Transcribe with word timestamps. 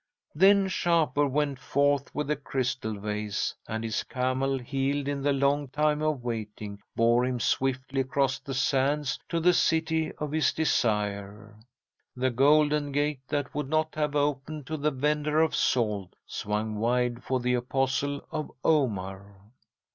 "'Then 0.33 0.67
Shapur 0.67 1.27
went 1.27 1.59
forth 1.59 2.09
with 2.15 2.25
the 2.25 2.35
crystal 2.35 2.95
vase, 2.99 3.53
and 3.67 3.83
his 3.83 4.01
camel, 4.01 4.57
healed 4.57 5.07
in 5.07 5.21
the 5.21 5.31
long 5.31 5.67
time 5.67 6.01
of 6.01 6.23
waiting, 6.23 6.81
bore 6.95 7.23
him 7.23 7.39
swiftly 7.39 8.01
across 8.01 8.39
the 8.39 8.55
sands 8.55 9.19
to 9.29 9.39
the 9.39 9.53
City 9.53 10.11
of 10.13 10.31
his 10.31 10.53
Desire. 10.53 11.55
The 12.15 12.31
Golden 12.31 12.91
Gate, 12.91 13.21
that 13.27 13.53
would 13.53 13.69
not 13.69 13.93
have 13.93 14.15
opened 14.15 14.65
to 14.65 14.77
the 14.77 14.89
vender 14.89 15.39
of 15.39 15.53
salt, 15.55 16.15
swung 16.25 16.77
wide 16.79 17.23
for 17.23 17.39
the 17.39 17.53
Apostle 17.53 18.25
of 18.31 18.49
Omar. 18.63 19.35